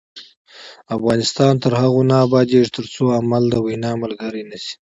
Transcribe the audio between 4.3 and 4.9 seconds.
نشي.